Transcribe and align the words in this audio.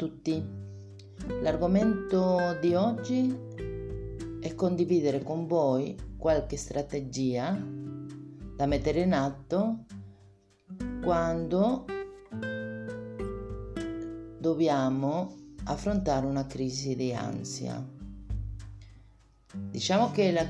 tutti, 0.00 0.42
l'argomento 1.42 2.56
di 2.58 2.72
oggi 2.72 3.38
è 4.40 4.54
condividere 4.54 5.22
con 5.22 5.46
voi 5.46 5.94
qualche 6.16 6.56
strategia 6.56 7.52
da 8.56 8.64
mettere 8.64 9.02
in 9.02 9.12
atto 9.12 9.84
quando 11.02 11.84
dobbiamo 14.38 15.36
affrontare 15.64 16.24
una 16.24 16.46
crisi 16.46 16.96
di 16.96 17.12
ansia. 17.12 17.86
Diciamo 19.52 20.10
che 20.12 20.32
la 20.32 20.46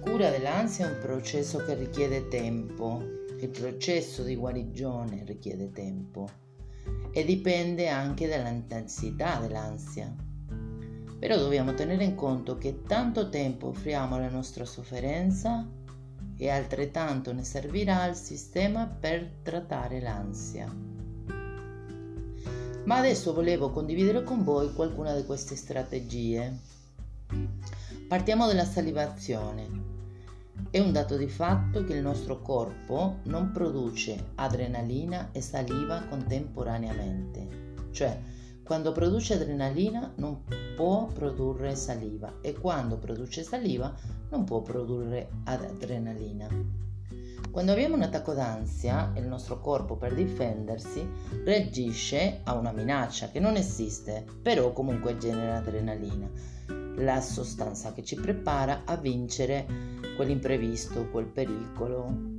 cura 0.00 0.28
dell'ansia 0.30 0.88
è 0.88 0.92
un 0.92 0.98
processo 1.00 1.58
che 1.58 1.74
richiede 1.74 2.26
tempo, 2.26 3.00
il 3.38 3.48
processo 3.48 4.24
di 4.24 4.34
guarigione 4.34 5.22
richiede 5.24 5.70
tempo 5.70 6.46
e 7.10 7.24
dipende 7.24 7.88
anche 7.88 8.28
dall'intensità 8.28 9.40
dell'ansia. 9.40 10.14
Però 11.18 11.36
dobbiamo 11.36 11.74
tenere 11.74 12.04
in 12.04 12.14
conto 12.14 12.58
che 12.58 12.82
tanto 12.82 13.28
tempo 13.28 13.68
offriamo 13.68 14.14
alla 14.14 14.28
nostra 14.28 14.64
sofferenza 14.64 15.66
e 16.36 16.48
altrettanto 16.48 17.32
ne 17.32 17.42
servirà 17.42 18.02
al 18.02 18.14
sistema 18.14 18.86
per 18.86 19.28
trattare 19.42 20.00
l'ansia. 20.00 20.72
Ma 22.84 22.96
adesso 22.96 23.34
volevo 23.34 23.70
condividere 23.70 24.22
con 24.22 24.44
voi 24.44 24.72
qualcuna 24.72 25.14
di 25.14 25.26
queste 25.26 25.56
strategie. 25.56 26.56
Partiamo 28.06 28.46
dalla 28.46 28.64
salivazione. 28.64 29.87
È 30.70 30.78
un 30.78 30.92
dato 30.92 31.16
di 31.16 31.28
fatto 31.28 31.84
che 31.84 31.94
il 31.94 32.02
nostro 32.02 32.40
corpo 32.40 33.20
non 33.24 33.52
produce 33.52 34.32
adrenalina 34.34 35.30
e 35.32 35.40
saliva 35.40 36.02
contemporaneamente. 36.08 37.48
Cioè, 37.90 38.20
quando 38.62 38.92
produce 38.92 39.34
adrenalina 39.34 40.12
non 40.16 40.42
può 40.76 41.06
produrre 41.06 41.74
saliva 41.74 42.34
e 42.42 42.52
quando 42.52 42.98
produce 42.98 43.42
saliva 43.42 43.94
non 44.28 44.44
può 44.44 44.60
produrre 44.60 45.30
adrenalina. 45.44 46.48
Quando 47.50 47.72
abbiamo 47.72 47.94
un 47.94 48.02
attacco 48.02 48.34
d'ansia, 48.34 49.12
il 49.16 49.26
nostro 49.26 49.58
corpo 49.60 49.96
per 49.96 50.14
difendersi 50.14 51.08
reagisce 51.44 52.40
a 52.44 52.54
una 52.54 52.72
minaccia 52.72 53.30
che 53.30 53.40
non 53.40 53.56
esiste, 53.56 54.24
però 54.42 54.72
comunque 54.72 55.16
genera 55.16 55.56
adrenalina, 55.56 56.28
la 56.98 57.20
sostanza 57.20 57.92
che 57.92 58.02
ci 58.02 58.16
prepara 58.16 58.82
a 58.84 58.96
vincere 58.96 59.66
quell'imprevisto, 60.16 61.08
quel 61.10 61.26
pericolo. 61.26 62.36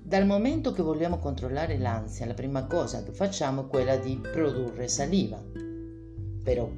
Dal 0.00 0.26
momento 0.26 0.72
che 0.72 0.82
vogliamo 0.82 1.18
controllare 1.18 1.78
l'ansia, 1.78 2.26
la 2.26 2.34
prima 2.34 2.64
cosa 2.66 3.02
che 3.02 3.12
facciamo 3.12 3.66
è 3.66 3.68
quella 3.68 3.96
di 3.96 4.16
produrre 4.16 4.88
saliva. 4.88 5.42
Però, 6.42 6.70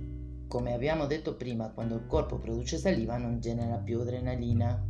come 0.49 0.75
abbiamo 0.75 1.07
detto 1.07 1.37
prima, 1.37 1.71
quando 1.71 1.95
il 1.95 2.07
corpo 2.07 2.39
produce 2.39 2.77
saliva 2.77 3.17
non 3.17 3.39
genera 3.41 3.77
più 3.77 4.01
adrenalina. 4.01 4.85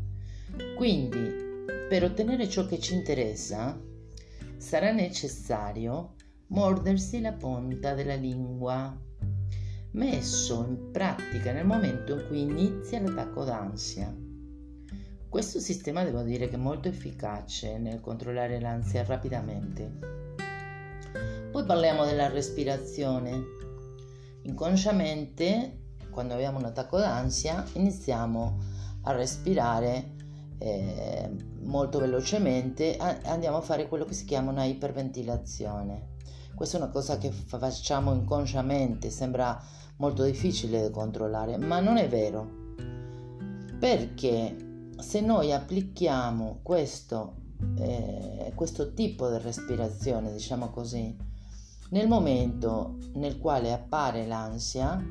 Quindi 0.75 1.49
per 1.89 2.03
ottenere 2.03 2.49
ciò 2.49 2.67
che 2.67 2.79
ci 2.79 2.95
interessa 2.95 3.79
sarà 4.57 4.91
necessario 4.91 6.15
mordersi 6.49 7.21
la 7.21 7.33
punta 7.33 7.95
della 7.95 8.15
lingua, 8.15 8.99
messo 9.93 10.65
in 10.69 10.91
pratica 10.91 11.53
nel 11.53 11.67
momento 11.67 12.13
in 12.13 12.27
cui 12.27 12.43
inizia 12.43 13.01
l'attacco 13.01 13.45
d'ansia. 13.45 14.15
Questo 15.29 15.61
sistema 15.61 16.03
devo 16.03 16.23
dire 16.23 16.49
che 16.49 16.55
è 16.55 16.59
molto 16.59 16.89
efficace 16.89 17.79
nel 17.79 18.01
controllare 18.01 18.61
l'ansia 18.61 19.05
rapidamente. 19.05 19.91
Poi 21.51 21.65
parliamo 21.65 22.05
della 22.05 22.29
respirazione. 22.29 23.43
Inconsciamente, 24.43 25.79
quando 26.11 26.35
abbiamo 26.35 26.59
un 26.59 26.65
attacco 26.65 26.99
d'ansia, 26.99 27.65
iniziamo 27.75 28.59
a 29.03 29.13
respirare 29.13 30.19
eh, 30.59 31.31
molto 31.61 31.99
velocemente 31.99 32.97
andiamo 32.99 33.57
a 33.57 33.63
fare 33.63 33.89
quello 33.89 34.05
che 34.05 34.13
si 34.13 34.25
chiama 34.27 34.51
una 34.51 34.65
iperventilazione. 34.65 36.10
Questa 36.55 36.79
è 36.79 36.81
una 36.81 36.91
cosa 36.91 37.19
che 37.19 37.31
facciamo 37.31 38.13
inconsciamente, 38.13 39.11
sembra 39.11 39.63
molto 39.97 40.25
difficile 40.25 40.83
da 40.83 40.91
controllare, 40.91 41.57
ma 41.57 41.81
non 41.81 41.97
è 41.97 42.09
vero. 42.09 42.59
Perché 43.79 44.57
se 44.99 45.21
noi 45.21 45.53
applichiamo 45.53 46.61
questo, 46.63 47.37
eh, 47.77 48.53
questo 48.55 48.93
tipo 48.93 49.31
di 49.31 49.39
respirazione, 49.39 50.33
diciamo 50.33 50.71
così, 50.71 51.17
nel 51.91 52.07
momento 52.07 52.97
nel 53.15 53.39
quale 53.39 53.73
appare 53.73 54.27
l'ansia, 54.27 55.03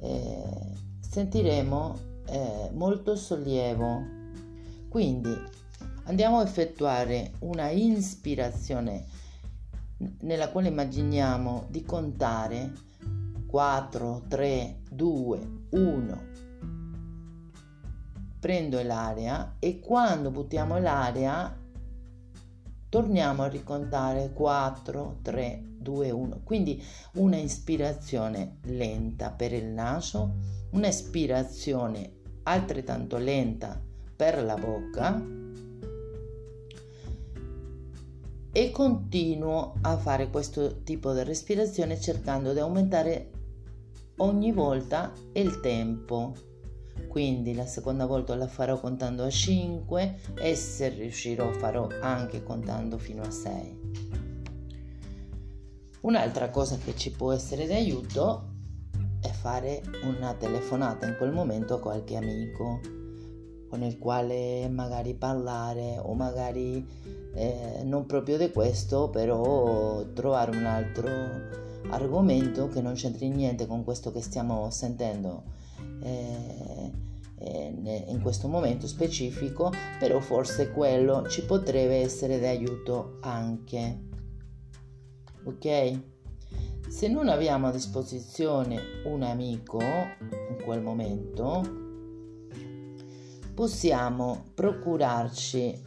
eh, 0.00 0.72
sentiremo 1.00 1.96
eh, 2.26 2.70
molto 2.72 3.16
sollievo, 3.16 4.02
quindi 4.88 5.32
andiamo 6.04 6.38
a 6.38 6.42
effettuare 6.42 7.34
una 7.40 7.70
ispirazione 7.70 9.06
nella 10.20 10.50
quale 10.50 10.68
immaginiamo 10.68 11.66
di 11.68 11.82
contare 11.84 12.72
4, 13.46 14.24
3, 14.28 14.80
2, 14.90 15.48
1. 15.70 16.22
Prendo 18.40 18.82
l'aria 18.82 19.56
e 19.58 19.80
quando 19.80 20.30
buttiamo 20.30 20.78
l'aria 20.78 21.56
torniamo 22.88 23.42
a 23.42 23.48
ricontare 23.48 24.32
4, 24.32 25.18
3, 25.22 25.62
2, 25.78 26.10
1. 26.10 26.40
Quindi 26.44 26.82
una 27.14 27.36
ispirazione 27.36 28.58
lenta 28.64 29.30
per 29.30 29.52
il 29.52 29.66
naso, 29.66 30.34
un'espirazione 30.70 32.12
altrettanto 32.42 33.16
lenta 33.16 33.80
per 34.16 34.42
la 34.42 34.56
bocca 34.56 35.42
e 38.56 38.70
continuo 38.70 39.74
a 39.80 39.96
fare 39.96 40.30
questo 40.30 40.84
tipo 40.84 41.12
di 41.12 41.24
respirazione 41.24 42.00
cercando 42.00 42.52
di 42.52 42.60
aumentare 42.60 43.30
ogni 44.18 44.52
volta 44.52 45.12
il 45.32 45.58
tempo. 45.58 46.34
Quindi 47.08 47.52
la 47.52 47.66
seconda 47.66 48.06
volta 48.06 48.36
la 48.36 48.46
farò 48.46 48.78
contando 48.78 49.24
a 49.24 49.28
5 49.28 50.20
e 50.36 50.54
se 50.54 50.88
riuscirò 50.90 51.50
farò 51.50 51.88
anche 52.00 52.44
contando 52.44 52.96
fino 52.96 53.22
a 53.22 53.30
6. 53.30 53.80
Un'altra 56.02 56.50
cosa 56.50 56.76
che 56.76 56.94
ci 56.94 57.10
può 57.10 57.32
essere 57.32 57.66
d'aiuto 57.66 58.52
è 59.20 59.30
fare 59.30 59.82
una 60.04 60.32
telefonata 60.34 61.08
in 61.08 61.16
quel 61.16 61.32
momento 61.32 61.74
a 61.74 61.80
qualche 61.80 62.14
amico 62.14 62.78
con 63.74 63.82
il 63.82 63.98
quale 63.98 64.68
magari 64.68 65.14
parlare 65.14 65.98
o 66.00 66.14
magari 66.14 66.86
eh, 67.34 67.80
non 67.82 68.06
proprio 68.06 68.38
di 68.38 68.52
questo, 68.52 69.10
però 69.10 70.04
trovare 70.12 70.56
un 70.56 70.64
altro 70.64 71.08
argomento 71.90 72.68
che 72.68 72.80
non 72.80 72.94
c'entri 72.94 73.28
niente 73.30 73.66
con 73.66 73.82
questo 73.82 74.12
che 74.12 74.22
stiamo 74.22 74.70
sentendo 74.70 75.42
eh, 76.02 76.92
eh, 77.40 78.04
in 78.06 78.20
questo 78.22 78.46
momento 78.46 78.86
specifico, 78.86 79.72
però 79.98 80.20
forse 80.20 80.70
quello 80.70 81.26
ci 81.26 81.44
potrebbe 81.44 81.96
essere 81.96 82.38
d'aiuto 82.38 83.18
anche. 83.22 84.02
Ok? 85.46 85.98
Se 86.88 87.08
non 87.08 87.28
abbiamo 87.28 87.66
a 87.66 87.72
disposizione 87.72 88.80
un 89.06 89.24
amico 89.24 89.80
in 89.80 90.62
quel 90.62 90.80
momento, 90.80 91.83
possiamo 93.54 94.46
procurarci 94.54 95.82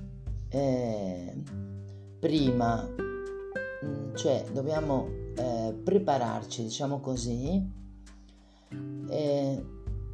eh, 0.49 1.43
prima, 2.19 2.87
mm, 3.85 4.15
cioè 4.15 4.45
dobbiamo 4.51 5.09
eh, 5.35 5.75
prepararci, 5.83 6.63
diciamo 6.63 6.99
così, 6.99 7.61
eh, 9.09 9.65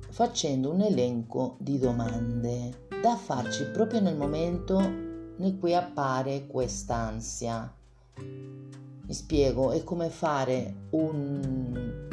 facendo 0.10 0.72
un 0.72 0.82
elenco 0.82 1.56
di 1.60 1.78
domande 1.78 2.88
da 3.02 3.16
farci 3.16 3.66
proprio 3.66 4.02
nel 4.02 4.18
momento 4.18 4.80
in 4.80 5.58
cui 5.60 5.76
appare 5.76 6.48
quest'ansia. 6.48 7.72
Mi 8.16 9.14
spiego, 9.14 9.72
è 9.72 9.84
come 9.84 10.10
fare 10.10 10.88
un, 10.92 12.08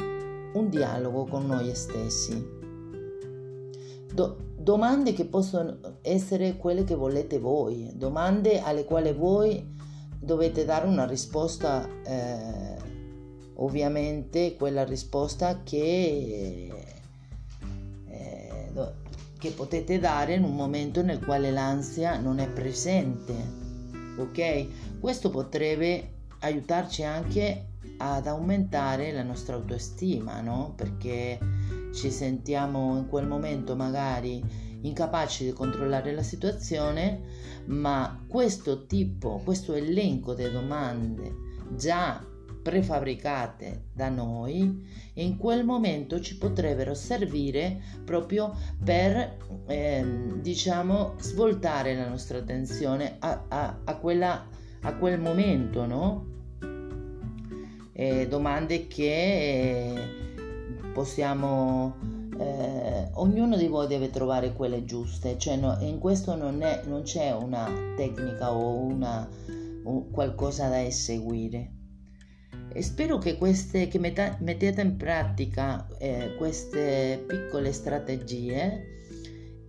un 0.53 0.69
dialogo 0.69 1.25
con 1.25 1.45
noi 1.45 1.73
stessi. 1.73 2.59
Do, 4.13 4.50
domande 4.61 5.13
che 5.13 5.25
possono 5.25 5.77
essere 6.01 6.57
quelle 6.57 6.83
che 6.83 6.95
volete 6.95 7.39
voi, 7.39 7.91
domande 7.95 8.59
alle 8.61 8.85
quali 8.85 9.13
voi 9.13 9.75
dovete 10.19 10.65
dare 10.65 10.87
una 10.87 11.05
risposta, 11.05 11.87
eh, 12.03 12.75
ovviamente 13.55 14.55
quella 14.55 14.83
risposta 14.83 15.63
che, 15.63 16.69
eh, 18.07 18.71
che 19.37 19.49
potete 19.51 19.99
dare 19.99 20.35
in 20.35 20.43
un 20.43 20.55
momento 20.55 21.01
nel 21.01 21.19
quale 21.19 21.51
l'ansia 21.51 22.19
non 22.19 22.39
è 22.39 22.47
presente. 22.47 23.33
Ok? 24.17 24.99
Questo 24.99 25.31
potrebbe 25.31 26.19
aiutarci 26.39 27.03
anche 27.03 27.65
ad 28.01 28.27
aumentare 28.27 29.11
la 29.11 29.23
nostra 29.23 29.55
autostima, 29.55 30.41
no? 30.41 30.73
Perché 30.75 31.39
ci 31.93 32.09
sentiamo 32.11 32.97
in 32.97 33.07
quel 33.07 33.27
momento 33.27 33.75
magari 33.75 34.43
incapaci 34.81 35.45
di 35.45 35.53
controllare 35.53 36.13
la 36.13 36.23
situazione, 36.23 37.21
ma 37.65 38.23
questo 38.27 38.85
tipo, 38.85 39.41
questo 39.43 39.73
elenco 39.73 40.33
di 40.33 40.49
domande 40.49 41.49
già 41.75 42.25
prefabbricate 42.61 43.85
da 43.93 44.09
noi 44.09 44.85
in 45.15 45.37
quel 45.37 45.65
momento 45.65 46.19
ci 46.19 46.37
potrebbero 46.37 46.93
servire 46.93 47.81
proprio 48.05 48.55
per 48.83 49.37
eh, 49.65 50.05
diciamo 50.39 51.15
svoltare 51.17 51.95
la 51.95 52.07
nostra 52.07 52.37
attenzione 52.37 53.15
a, 53.19 53.45
a, 53.47 53.79
a, 53.83 53.95
quella, 53.97 54.47
a 54.81 54.95
quel 54.95 55.19
momento 55.19 55.85
no? 55.85 56.25
Eh, 58.01 58.27
domande 58.27 58.87
che 58.87 59.93
possiamo 60.91 61.95
eh, 62.35 63.09
ognuno 63.13 63.55
di 63.55 63.67
voi 63.67 63.85
deve 63.85 64.09
trovare 64.09 64.53
quelle 64.53 64.85
giuste. 64.85 65.37
Cioè 65.37 65.55
no, 65.55 65.77
in 65.81 65.99
questo 65.99 66.35
non, 66.35 66.63
è, 66.63 66.81
non 66.87 67.03
c'è 67.03 67.31
una 67.31 67.69
tecnica 67.95 68.53
o 68.53 68.85
una, 68.85 69.29
un, 69.83 70.09
qualcosa 70.09 70.67
da 70.67 70.83
eseguire. 70.83 71.73
E 72.73 72.81
spero 72.81 73.19
che, 73.19 73.37
queste, 73.37 73.87
che 73.87 73.99
metta, 73.99 74.35
mettete 74.39 74.81
in 74.81 74.97
pratica 74.97 75.87
eh, 75.99 76.33
queste 76.39 77.23
piccole 77.27 77.71
strategie. 77.71 78.81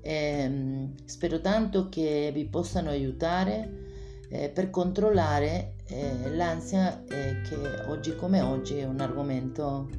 Eh, 0.00 0.88
spero 1.05 1.38
tanto 1.43 1.90
che 1.90 2.31
vi 2.32 2.46
possano 2.46 2.88
aiutare 2.88 3.92
eh, 4.32 4.49
per 4.49 4.70
controllare 4.70 5.75
eh, 5.87 6.34
l'ansia 6.34 7.05
eh, 7.05 7.43
che 7.43 7.82
oggi 7.87 8.17
come 8.17 8.40
oggi 8.40 8.79
è 8.79 8.84
un 8.84 9.00
argomento 9.00 9.90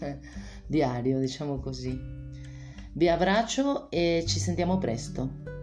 diario, 0.66 1.18
diciamo 1.20 1.60
così. 1.60 2.12
Vi 2.92 3.08
abbraccio 3.08 3.90
e 3.90 4.24
ci 4.26 4.38
sentiamo 4.38 4.78
presto. 4.78 5.53